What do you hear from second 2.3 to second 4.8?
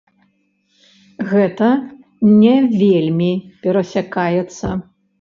не вельмі перасякаецца.